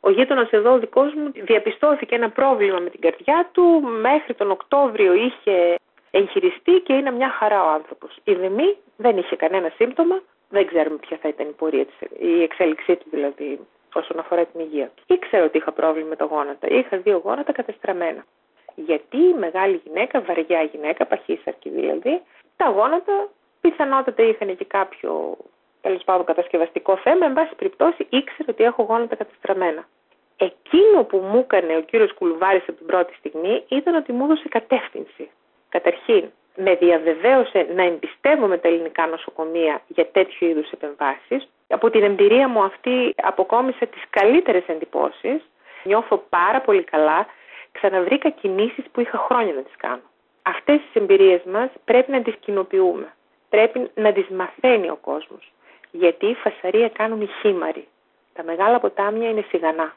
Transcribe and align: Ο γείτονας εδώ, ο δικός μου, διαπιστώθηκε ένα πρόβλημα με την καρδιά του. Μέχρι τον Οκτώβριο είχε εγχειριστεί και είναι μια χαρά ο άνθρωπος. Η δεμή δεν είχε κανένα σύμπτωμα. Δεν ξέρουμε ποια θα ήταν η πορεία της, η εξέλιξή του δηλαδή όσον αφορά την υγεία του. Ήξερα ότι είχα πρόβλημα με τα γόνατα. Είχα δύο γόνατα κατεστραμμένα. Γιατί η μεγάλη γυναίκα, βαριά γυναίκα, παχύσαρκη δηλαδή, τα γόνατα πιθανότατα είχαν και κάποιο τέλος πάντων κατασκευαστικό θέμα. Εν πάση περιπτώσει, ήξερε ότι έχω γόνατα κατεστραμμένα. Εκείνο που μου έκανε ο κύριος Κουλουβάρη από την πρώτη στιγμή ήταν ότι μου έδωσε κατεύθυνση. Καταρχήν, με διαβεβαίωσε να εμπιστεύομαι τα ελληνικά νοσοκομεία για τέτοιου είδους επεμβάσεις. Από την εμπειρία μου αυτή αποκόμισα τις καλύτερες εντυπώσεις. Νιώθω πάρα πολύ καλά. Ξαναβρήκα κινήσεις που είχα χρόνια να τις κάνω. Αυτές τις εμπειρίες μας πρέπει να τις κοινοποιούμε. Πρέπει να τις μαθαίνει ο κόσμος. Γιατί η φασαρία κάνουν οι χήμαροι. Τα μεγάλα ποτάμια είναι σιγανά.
Ο 0.00 0.10
γείτονας 0.10 0.50
εδώ, 0.50 0.72
ο 0.72 0.78
δικός 0.78 1.14
μου, 1.14 1.32
διαπιστώθηκε 1.34 2.14
ένα 2.14 2.30
πρόβλημα 2.30 2.78
με 2.78 2.90
την 2.90 3.00
καρδιά 3.00 3.48
του. 3.52 3.82
Μέχρι 4.00 4.34
τον 4.34 4.50
Οκτώβριο 4.50 5.12
είχε 5.14 5.74
εγχειριστεί 6.10 6.72
και 6.84 6.92
είναι 6.92 7.10
μια 7.10 7.30
χαρά 7.30 7.64
ο 7.64 7.68
άνθρωπος. 7.68 8.18
Η 8.24 8.34
δεμή 8.34 8.76
δεν 8.96 9.16
είχε 9.16 9.36
κανένα 9.36 9.72
σύμπτωμα. 9.76 10.20
Δεν 10.48 10.66
ξέρουμε 10.66 10.96
ποια 10.96 11.18
θα 11.22 11.28
ήταν 11.28 11.48
η 11.48 11.52
πορεία 11.52 11.86
της, 11.86 11.94
η 12.18 12.42
εξέλιξή 12.42 12.96
του 12.96 13.06
δηλαδή 13.10 13.60
όσον 13.94 14.18
αφορά 14.18 14.44
την 14.44 14.60
υγεία 14.60 14.90
του. 14.94 15.14
Ήξερα 15.14 15.44
ότι 15.44 15.56
είχα 15.56 15.72
πρόβλημα 15.72 16.08
με 16.08 16.16
τα 16.16 16.24
γόνατα. 16.24 16.66
Είχα 16.68 16.96
δύο 16.96 17.20
γόνατα 17.24 17.52
κατεστραμμένα. 17.52 18.24
Γιατί 18.74 19.16
η 19.16 19.34
μεγάλη 19.38 19.80
γυναίκα, 19.84 20.20
βαριά 20.20 20.62
γυναίκα, 20.62 21.06
παχύσαρκη 21.06 21.68
δηλαδή, 21.68 22.22
τα 22.56 22.70
γόνατα 22.70 23.28
πιθανότατα 23.60 24.22
είχαν 24.22 24.56
και 24.56 24.64
κάποιο 24.64 25.36
τέλος 25.80 26.02
πάντων 26.04 26.24
κατασκευαστικό 26.24 26.96
θέμα. 26.96 27.26
Εν 27.26 27.32
πάση 27.32 27.54
περιπτώσει, 27.54 28.06
ήξερε 28.08 28.50
ότι 28.50 28.64
έχω 28.64 28.82
γόνατα 28.82 29.16
κατεστραμμένα. 29.16 29.88
Εκείνο 30.36 31.04
που 31.04 31.16
μου 31.16 31.38
έκανε 31.38 31.76
ο 31.76 31.80
κύριος 31.80 32.14
Κουλουβάρη 32.14 32.56
από 32.56 32.72
την 32.72 32.86
πρώτη 32.86 33.14
στιγμή 33.14 33.64
ήταν 33.68 33.94
ότι 33.94 34.12
μου 34.12 34.24
έδωσε 34.24 34.48
κατεύθυνση. 34.48 35.30
Καταρχήν, 35.68 36.30
με 36.56 36.74
διαβεβαίωσε 36.74 37.66
να 37.74 37.82
εμπιστεύομαι 37.82 38.58
τα 38.58 38.68
ελληνικά 38.68 39.06
νοσοκομεία 39.06 39.82
για 39.86 40.06
τέτοιου 40.06 40.46
είδους 40.48 40.70
επεμβάσεις. 40.70 41.48
Από 41.68 41.90
την 41.90 42.02
εμπειρία 42.02 42.48
μου 42.48 42.62
αυτή 42.62 43.14
αποκόμισα 43.22 43.86
τις 43.86 44.02
καλύτερες 44.10 44.62
εντυπώσεις. 44.66 45.40
Νιώθω 45.84 46.16
πάρα 46.28 46.60
πολύ 46.60 46.84
καλά. 46.84 47.26
Ξαναβρήκα 47.72 48.30
κινήσεις 48.30 48.84
που 48.92 49.00
είχα 49.00 49.18
χρόνια 49.18 49.52
να 49.52 49.62
τις 49.62 49.76
κάνω. 49.76 50.02
Αυτές 50.42 50.76
τις 50.76 51.02
εμπειρίες 51.02 51.42
μας 51.42 51.70
πρέπει 51.84 52.10
να 52.10 52.22
τις 52.22 52.34
κοινοποιούμε. 52.40 53.12
Πρέπει 53.48 53.90
να 53.94 54.12
τις 54.12 54.28
μαθαίνει 54.28 54.90
ο 54.90 54.98
κόσμος. 55.00 55.52
Γιατί 55.90 56.26
η 56.26 56.34
φασαρία 56.34 56.88
κάνουν 56.88 57.20
οι 57.20 57.26
χήμαροι. 57.40 57.88
Τα 58.32 58.42
μεγάλα 58.42 58.80
ποτάμια 58.80 59.30
είναι 59.30 59.44
σιγανά. 59.48 59.96